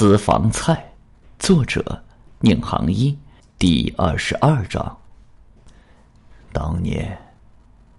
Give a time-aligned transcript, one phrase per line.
[0.00, 0.82] 私房菜，
[1.38, 2.02] 作者
[2.38, 3.14] 宁杭一，
[3.58, 4.96] 第二十二章。
[6.54, 7.18] 当年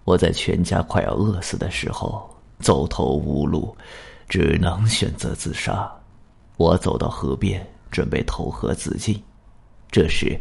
[0.02, 2.28] 我在全家快要饿死的时候，
[2.58, 3.76] 走投无路，
[4.28, 5.88] 只能选择自杀。
[6.56, 9.22] 我走到河边，准备投河自尽。
[9.88, 10.36] 这时，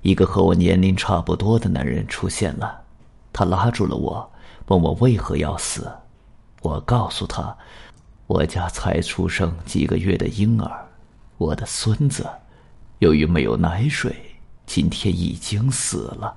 [0.00, 2.80] 一个和我年龄差不多的男人出现了，
[3.30, 4.32] 他拉住了我，
[4.68, 5.86] 问我为何要死。
[6.62, 7.54] 我告诉他。
[8.26, 10.88] 我家才出生几个月的婴儿，
[11.44, 12.26] 我的孙子，
[13.00, 14.16] 由于没有奶水，
[14.64, 16.34] 今天已经死了。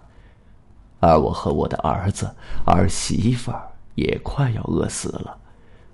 [0.99, 2.29] 而我和我的儿子、
[2.65, 5.37] 儿媳妇儿也快要饿死了，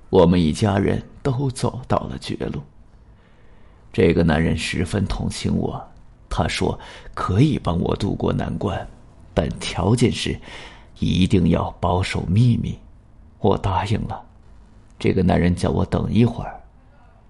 [0.09, 2.59] 我们一家人都走到了绝路。
[3.91, 5.79] 这个男人十分同情我，
[6.27, 6.79] 他说
[7.13, 8.87] 可以帮我渡过难关，
[9.31, 10.39] 但条件是
[10.97, 12.79] 一定要保守秘密。
[13.37, 14.19] 我答应了。
[14.97, 16.62] 这个男人叫我等一会儿。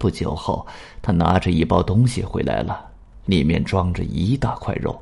[0.04, 0.68] 不久后，
[1.02, 2.86] 他拿着一包东西回来了，
[3.26, 5.02] 里面装着一大块肉。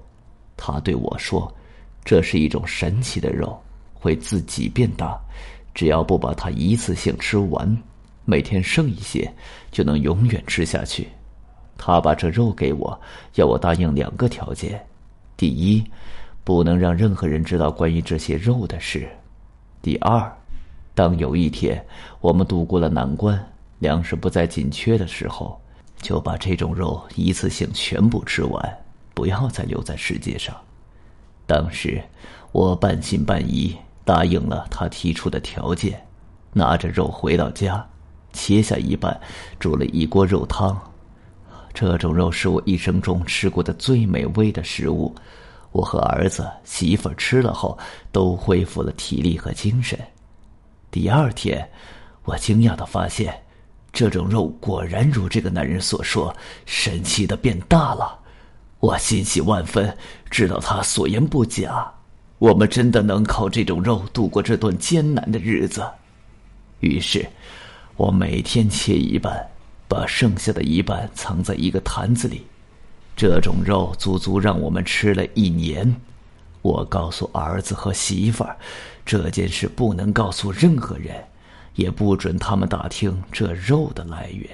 [0.56, 1.52] 他对我说
[2.06, 3.60] ：“这是一种神奇的肉，
[3.96, 5.20] 会自己变大，
[5.74, 7.76] 只要不把它一次性吃完，
[8.26, 9.28] 每天剩一些，
[9.72, 11.10] 就能永远吃下去。”
[11.80, 13.02] 他把这肉给我，
[13.34, 14.86] 要我答应两个条件：
[15.36, 15.84] 第一，
[16.44, 19.00] 不能让任何人知道关于这些肉的事；
[19.82, 20.32] 第二。
[20.94, 21.84] 当有一天
[22.20, 23.44] 我们度过了难关，
[23.82, 25.60] 粮食不再紧缺的时候，
[26.04, 28.78] 就把这种肉一次性全部吃完，
[29.16, 30.56] 不要再留在世界上。
[31.48, 32.00] 当时
[32.52, 36.00] 我半信半疑答应了他提出的条件，
[36.54, 37.84] 拿着肉回到家，
[38.34, 39.20] 切下一半，
[39.60, 40.80] 煮了一锅肉汤。
[41.74, 45.12] 这种肉是我一生中吃过的最美味的食物，
[45.72, 47.76] 我和儿子媳妇吃了后
[48.12, 49.98] 都恢复了体力和精神。
[50.92, 51.68] 第二天，
[52.26, 53.34] 我惊讶的发现，
[53.94, 58.20] 这种肉果然如这个男人所说，神奇的变大了。
[58.80, 59.96] 我欣喜万分，
[60.30, 61.94] 知道他所言不假，
[62.40, 65.86] 我们真的能靠这种肉度过这段艰难的日子。
[66.80, 67.28] 于是，
[67.96, 69.46] 我每天切一半，
[69.88, 72.48] 把剩下的一半藏在一个坛子里。
[73.16, 75.96] 这种肉足足让我们吃了一年。
[76.64, 78.58] 我告诉儿子和媳妇儿。
[79.06, 81.24] 这件事不能告诉任何人，
[81.76, 84.50] 也不准他们打听这肉的来源。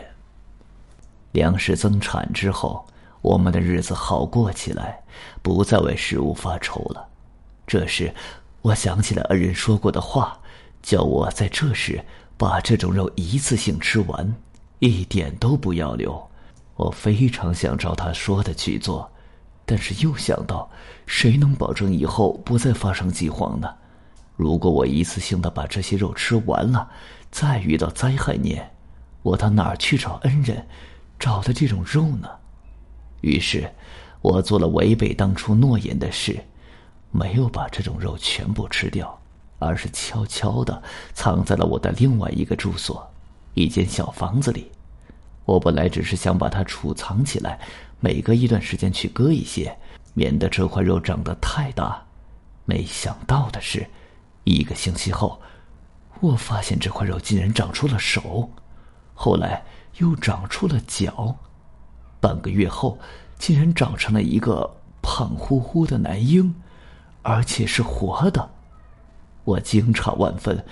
[1.32, 2.86] 粮食增产之后，
[3.22, 5.02] 我们的日子好过起来，
[5.42, 7.08] 不再为食物发愁了。
[7.66, 8.14] 这时，
[8.62, 10.40] 我想起了恩人说过的话，
[10.82, 12.04] 叫我在这时
[12.38, 14.36] 把这种肉一次性吃完，
[14.80, 16.28] 一点都不要留。
[16.76, 19.12] 我非常想照他说的去做，
[19.66, 20.70] 但是又想到，
[21.06, 23.74] 谁能保证以后不再发生饥荒呢？
[24.38, 26.88] 如果我一次性的把这些肉吃完了，
[27.32, 28.72] 再遇到灾害年，
[29.24, 30.64] 我到哪儿去找恩人，
[31.20, 32.30] 找的这种肉呢？
[33.22, 33.68] 于是，
[34.22, 36.40] 我做了违背当初诺言的事，
[37.10, 39.20] 没有把这种肉全部吃掉，
[39.58, 40.84] 而是悄悄的
[41.14, 43.12] 藏在了我的另外一个住所，
[43.56, 44.72] 一间小房子里。
[45.46, 47.60] 我本来只是想把它储藏起来，
[48.00, 49.76] 每隔一段时间去割一些，
[50.14, 52.06] 免得这块肉长得太大。
[52.66, 53.84] 没想到的是。
[54.50, 55.42] 一个星期后，
[56.22, 58.50] 我发现这块肉竟然长出了手，
[59.14, 59.64] 后来
[59.98, 61.36] 又长出了脚，
[62.20, 62.98] 半个月后，
[63.38, 66.56] 竟然长成了一个胖乎乎的男婴，
[67.22, 68.50] 而且是活的。
[69.44, 70.66] 我惊诧万分，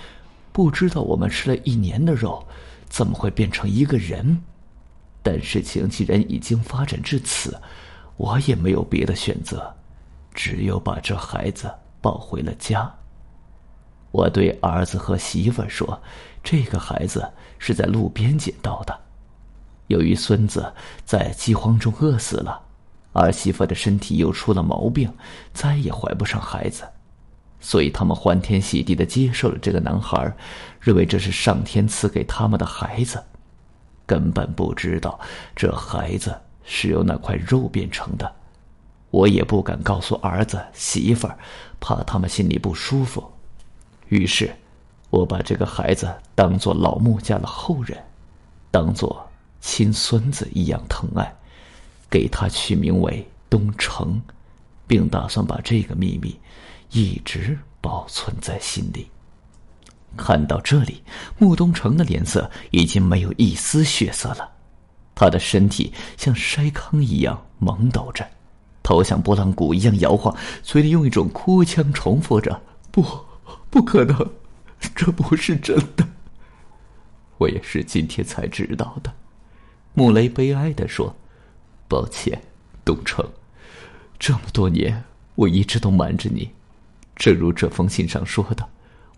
[0.51, 2.47] 不知道我们吃了一年的肉，
[2.89, 4.41] 怎么会变成一个人？
[5.21, 7.59] 但事情既然已经发展至此，
[8.17, 9.75] 我也没有别的选择，
[10.33, 12.93] 只有把这孩子抱回了家。
[14.15, 16.01] 我对儿子和媳妇说
[16.41, 18.97] ：“这个孩子是在路边捡到的。
[19.87, 22.61] 由于孙子在饥荒中饿死了，
[23.11, 25.11] 儿媳妇的身体又出了毛病，
[25.53, 26.87] 再也怀不上孩子，
[27.59, 30.33] 所以他们欢天喜地的接受了这个男孩，
[30.79, 33.21] 认为这是上天赐给他们的孩子，
[34.05, 35.19] 根本不知道
[35.53, 36.33] 这孩子
[36.63, 38.33] 是由那块肉变成的。
[39.11, 41.37] 我也不敢告诉儿子媳妇儿，
[41.81, 43.21] 怕他们心里不舒服。”
[44.09, 44.53] 于是，
[45.09, 47.97] 我把这个孩子当做老穆家的后人，
[48.69, 49.27] 当做
[49.61, 51.33] 亲孙子一样疼爱，
[52.09, 54.21] 给他取名为东城，
[54.85, 56.39] 并打算把这个秘密
[56.91, 59.07] 一直保存在心里。
[60.15, 61.01] 看到这里，
[61.39, 64.49] 穆东城的脸色已经没有一丝血色了，
[65.15, 68.25] 他的身体像筛糠一样懵抖着，
[68.83, 72.61] 头像拨浪鼓一样摇晃，嘴里用一种哭腔重复着
[72.91, 73.03] ：“不。”
[73.75, 74.17] 不可能，
[74.95, 76.07] 这不是真的。
[77.37, 79.13] 我也是今天才知道的。
[79.93, 81.13] 穆雷悲哀的说
[81.89, 82.41] ：“抱歉，
[82.85, 83.29] 东城，
[84.17, 85.03] 这么多年
[85.35, 86.49] 我一直都瞒着你。
[87.17, 88.65] 正如这封信上说的，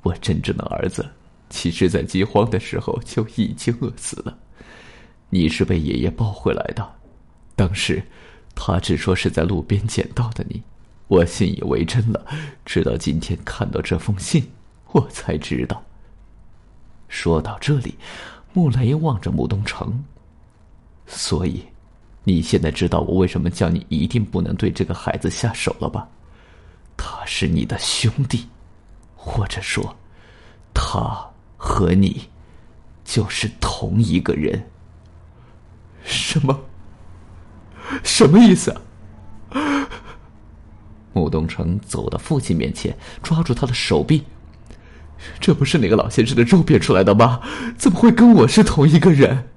[0.02, 1.08] 我真正的儿子，
[1.52, 4.36] 其实在饥荒的时候就已经饿死了。
[5.30, 6.96] 你是被爷爷抱回来的，
[7.56, 8.02] 当时
[8.56, 10.64] 他只说是在路边捡到的你，
[11.08, 12.26] 我信以为真了。
[12.66, 14.52] 直到今天看到这封信，
[14.92, 15.84] 我才知道。”
[17.08, 17.96] 说到这里，
[18.54, 20.04] 穆雷望着穆东城。
[21.06, 21.64] 所以，
[22.26, 26.08] 你现在知道我为什么叫你一定不能对这个孩子下手了吧？
[26.98, 28.46] 他是你的兄弟，
[29.16, 29.96] 或者说，
[30.74, 31.26] 他
[31.56, 32.28] 和你
[33.06, 34.70] 就是同一个人。
[36.04, 36.60] 什么？
[38.04, 38.72] 什么意思？
[38.72, 38.82] 啊
[41.30, 44.24] 东城走到父亲面前，抓住他的手臂。
[45.40, 47.42] 这不是那个老先生的肉变出来的吗？
[47.78, 49.48] 怎么会跟我是同一个人？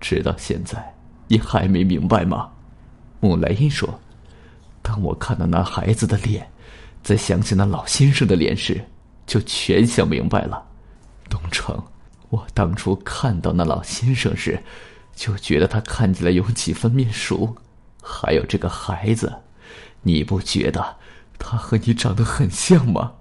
[0.00, 0.94] 直到现在，
[1.28, 2.50] 你还没明白吗？
[3.18, 4.00] 穆莱因说
[4.80, 6.48] ：“当我看到那孩子的脸，
[7.02, 8.82] 再想起那老先生的脸时，
[9.26, 10.62] 就全想明白了。
[11.28, 11.82] 东城，
[12.28, 14.62] 我当初看到那老先生时，
[15.14, 17.56] 就觉得他看起来有几分面熟。
[18.02, 19.30] 还有这个孩子，
[20.02, 20.96] 你不觉得
[21.38, 23.12] 他和你长得很像吗？”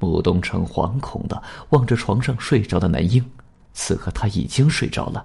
[0.00, 3.24] 穆东城惶恐的望着床上睡着的男婴。
[3.74, 5.24] 此刻他已经睡着了，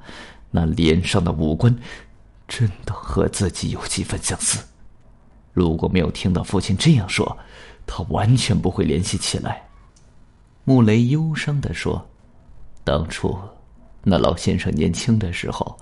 [0.51, 1.75] 那脸上的五官，
[2.47, 4.63] 真的和自己有几分相似。
[5.53, 7.35] 如果没有听到父亲这样说，
[7.87, 9.67] 他完全不会联系起来。
[10.65, 12.07] 穆雷忧伤的说
[12.85, 13.35] ：“当初，
[14.03, 15.75] 那老先生年轻的时候，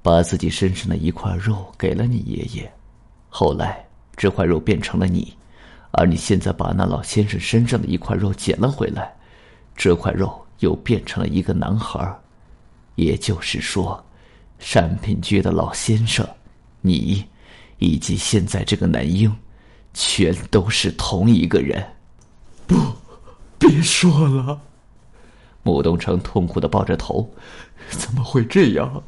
[0.00, 2.72] 把自己身上的一块肉给了你爷爷，
[3.36, 3.84] 后来
[4.16, 5.34] 这块肉变成了你，
[5.90, 9.12] 而你现在把那老先生身上的一块肉捡了回来，
[9.76, 12.16] 这块肉。”又变成了一个男孩
[12.94, 14.02] 也就是说，
[14.72, 16.26] 单品居的老先生，
[16.80, 17.24] 你，
[17.78, 19.36] 以及现在这个男婴，
[19.92, 21.84] 全都是同一个人。
[22.68, 22.76] 不，
[23.58, 24.58] 别说了。
[25.64, 27.28] 穆东城痛苦的抱着头，
[27.90, 29.02] 怎么会这样？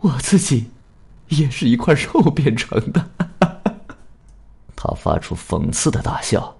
[0.00, 0.66] 我自己，
[1.28, 3.10] 也是一块肉变成的。
[4.76, 6.58] 他发出讽刺的大笑。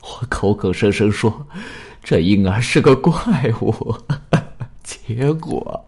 [0.00, 1.48] 我口口声声说。
[2.06, 3.96] 这婴儿是个怪物，
[4.84, 5.86] 结果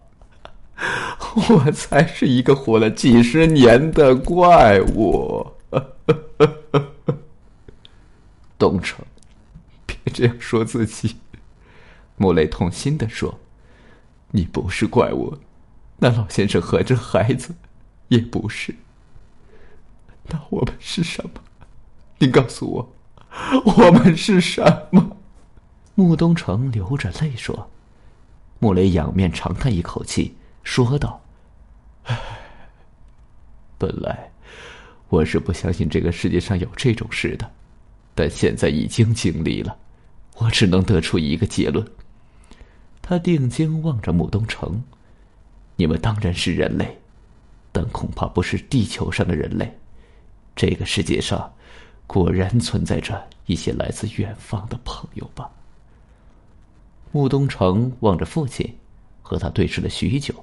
[1.47, 5.45] 我才是一个活了几十年的怪物。
[8.57, 9.05] 东城，
[9.85, 11.17] 别这样说自己。
[12.15, 13.39] 穆雷痛心的说
[14.33, 15.37] ：“你不是怪物，
[15.99, 17.53] 那老先生和这孩子
[18.07, 18.75] 也不是。
[20.29, 21.31] 那我们是什么？
[22.19, 22.93] 你告诉我，
[23.63, 25.17] 我们是什么？”
[25.95, 27.69] 穆东城流着泪说
[28.59, 31.21] ：“穆雷仰面长叹一口气，说道
[32.05, 32.17] ：‘唉，
[33.77, 34.31] 本来
[35.09, 37.49] 我是不相信这个世界上有这种事的，
[38.13, 39.77] 但现在已经经历了，
[40.37, 41.87] 我只能得出一个结论。’
[43.01, 44.83] 他定睛望着穆东城
[45.77, 46.99] ：‘你们当然是人类，
[47.77, 49.77] 但恐怕不是地球上的人类。
[50.55, 51.53] 这个世界上
[52.07, 55.47] 果然存在着一些来自远方的朋友吧。’”
[57.13, 58.75] 穆东城望着父亲，
[59.21, 60.33] 和他对视了许久，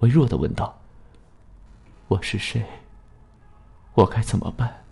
[0.00, 0.76] 微弱的问道
[2.08, 2.60] ：“我是谁？
[3.94, 4.82] 我该怎么办？”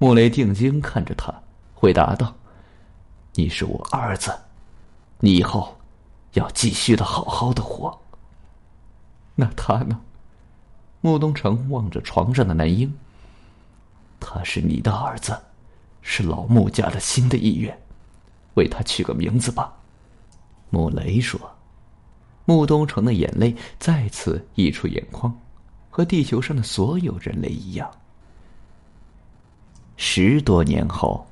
[0.00, 1.42] 穆雷定睛看着他，
[1.74, 2.34] 回答道
[3.36, 4.34] ：“你是我儿子，
[5.20, 5.76] 你以后
[6.32, 8.00] 要继续的好好的活。”
[9.36, 10.00] 那他呢？
[11.04, 12.90] 穆东城望着床上的男婴
[14.18, 15.38] ：“他是你的儿子，
[16.00, 17.78] 是老穆家的新的意愿，
[18.54, 19.70] 为他取个名字吧。”
[20.72, 21.38] 穆雷说
[22.46, 25.38] ：“穆东城的眼泪再次溢出眼眶，
[25.90, 27.90] 和地球上的所有人类一样。”
[29.98, 31.26] 十多年后，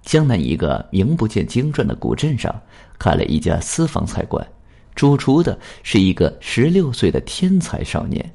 [0.00, 2.62] 江南一个名不见经传的古镇上，
[2.98, 4.50] 开了一家私房菜馆，
[4.94, 8.34] 主厨的是一个十六岁的天才少年。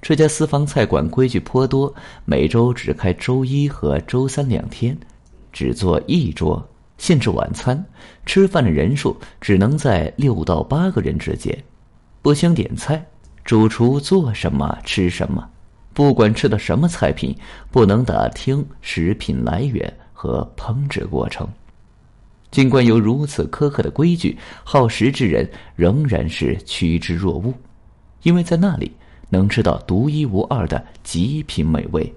[0.00, 1.92] 这家私房菜馆规矩颇多，
[2.24, 4.96] 每周只开周一和周三两天，
[5.52, 6.66] 只做一桌。
[6.98, 7.84] 限制晚餐，
[8.24, 11.54] 吃饭的人数只能在六到八个人之间，
[12.22, 13.04] 不兴点菜，
[13.44, 15.46] 主厨做什么吃什么，
[15.92, 17.36] 不管吃的什么菜品，
[17.70, 21.46] 不能打听食品来源和烹制过程。
[22.50, 27.52] 尽管有如此苛刻的规矩，好食之人仍然是趋之若鹜，
[28.22, 28.90] 因为在那里
[29.28, 32.12] 能吃到独一无二的极品美味。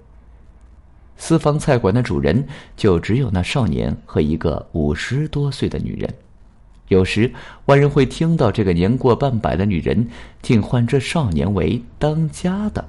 [1.18, 2.48] 私房菜馆的主人
[2.78, 6.14] 就只有那少年和一个五十多岁的女人，
[6.88, 7.32] 有时
[7.66, 10.08] 外人会听到这个年过半百的女人
[10.42, 12.88] 竟唤这少年为当家的，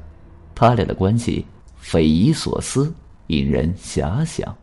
[0.54, 1.44] 他俩的关系
[1.76, 2.94] 匪夷所思，
[3.26, 4.56] 引人遐想。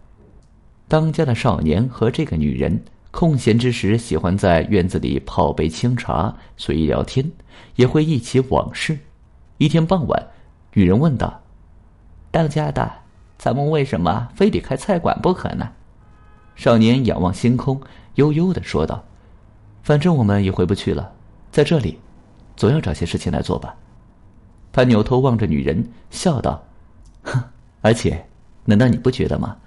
[0.87, 7.29] 当家的少年和这个女人空闲之时喜欢在院子里泡杯清茶，随意聊天，
[7.75, 8.97] 也会忆起往事。
[9.57, 10.27] 一天傍晚，
[10.73, 11.41] 女人问道
[12.29, 12.91] ：“当家的，
[13.37, 15.69] 咱们为什么非得开菜馆不可呢？”
[16.55, 17.79] 少年仰望星空，
[18.15, 19.03] 悠悠的说道
[19.83, 21.11] ：“反正我们也回不去了，
[21.51, 21.99] 在这里，
[22.55, 23.75] 总要找些事情来做吧。”
[24.71, 26.63] 他扭头望着女人，笑道
[27.23, 27.43] ：“哼，
[27.81, 28.23] 而且，
[28.65, 29.57] 难道你不觉得吗？”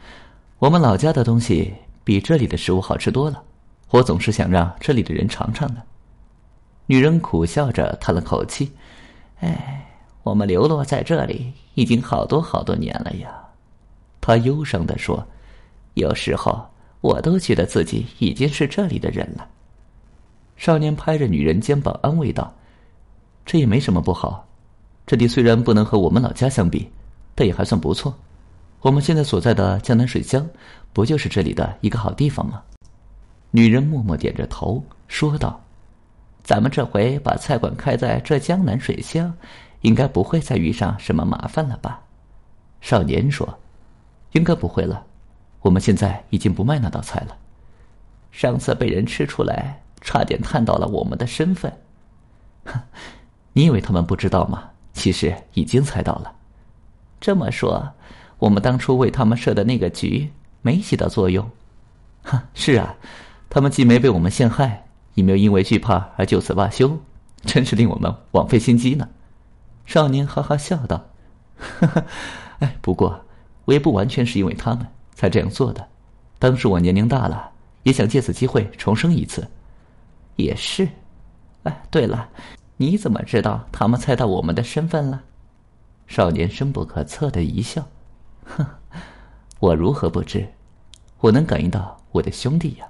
[0.60, 3.42] 我们老家的东西比这里的食物好吃多了，
[3.90, 5.82] 我总是想让这里的人尝尝的。
[6.86, 8.70] 女人苦笑着叹了口气
[9.40, 9.86] ：“哎，
[10.22, 13.28] 我们流落在这里已经好多好多年了呀。”
[14.20, 15.26] 他忧伤的说
[15.94, 16.64] ：“有时候
[17.00, 19.48] 我都觉得自己已经是这里的人了。”
[20.56, 22.54] 少年拍着女人肩膀安慰道
[23.46, 24.46] ：“这也没什么不好，
[25.06, 26.90] 这里虽然不能和我们老家相比，
[27.34, 28.14] 但也还算不错。”
[28.82, 30.48] 我们现在所在的江南水乡，
[30.92, 32.62] 不就是这里的一个好地方吗？
[33.50, 35.60] 女人默默点着头说道
[36.42, 39.32] ：“咱们这回把菜馆开在这江南水乡，
[39.80, 42.00] 应该不会再遇上什么麻烦了吧？”
[42.80, 43.58] 少年说
[44.32, 45.04] ：“应该不会了，
[45.60, 47.36] 我们现在已经不卖那道菜了。
[48.30, 51.72] 上次被人吃出来，差点探到了我们的身份。
[52.64, 52.80] 哼，
[53.52, 54.70] 你以为他们不知道吗？
[54.92, 56.32] 其实已经猜到了。
[57.20, 57.86] 这么说。”
[58.40, 60.26] 我们当初为他们设的那个局
[60.62, 61.46] 没起到作用，
[62.22, 62.94] 哈，是啊，
[63.50, 64.82] 他们既没被我们陷害，
[65.14, 66.98] 也没有因为惧怕而就此罢休，
[67.42, 69.08] 真是令我们枉费心机呢。
[69.86, 71.06] 少年哈哈笑道
[71.58, 72.04] ：“哈哈，
[72.60, 73.24] 哎，不过
[73.64, 75.88] 我也不完全是因为他们才这样做的。
[76.38, 77.50] 当时我年龄大了，
[77.82, 79.48] 也想借此机会重生一次。
[80.36, 80.88] 也是，
[81.64, 82.28] 哎，对了，
[82.76, 85.22] 你怎么知道他们猜到我们的身份了？”
[86.06, 87.86] 少年深不可测的一笑。
[88.44, 88.66] 哼，
[89.60, 90.48] 我如何不知？
[91.20, 92.86] 我能感应到我的兄弟呀。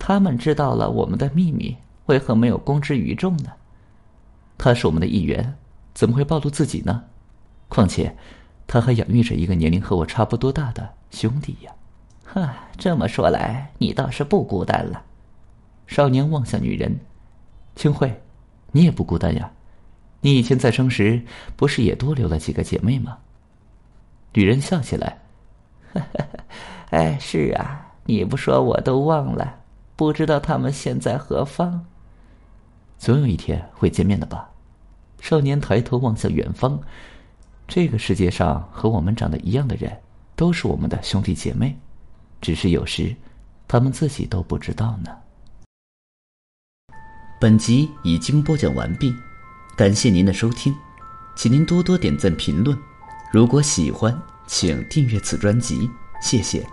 [0.00, 1.76] 他们知道了我们的秘密，
[2.06, 3.52] 为何没有公之于众呢？
[4.56, 5.54] 他是我们的一员，
[5.94, 7.04] 怎么会暴露自己呢？
[7.68, 8.16] 况且，
[8.66, 11.70] 他还养育着一个年龄和我差不多大的兄弟呀。
[12.24, 15.02] 哈，这么说来，你倒是不孤单了。
[15.86, 16.98] 少年望向女人，
[17.76, 18.22] 清慧，
[18.72, 19.52] 你也不孤单呀。
[20.22, 21.22] 你以前在生时，
[21.56, 23.18] 不是也多留了几个姐妹吗？
[24.32, 25.18] 女人笑起来，
[26.90, 29.59] 哎，是啊，你不说我都忘了，
[30.00, 31.84] 不知道他们现在何方。
[32.98, 34.48] 总有一天会见面的吧？
[35.20, 36.80] 少年抬头望向远方，
[37.68, 39.94] 这个世界上和我们长得一样的人，
[40.34, 41.78] 都是我们的兄弟姐妹，
[42.40, 43.14] 只是有时，
[43.68, 45.14] 他们自己都不知道呢。
[47.38, 49.14] 本集已经播讲完毕，
[49.76, 50.74] 感谢您的收听，
[51.36, 52.74] 请您多多点赞评论。
[53.30, 55.90] 如果喜欢，请订阅此专辑，
[56.22, 56.66] 谢谢。